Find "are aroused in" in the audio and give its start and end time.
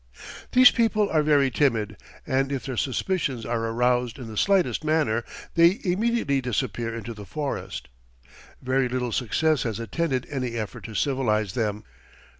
3.45-4.25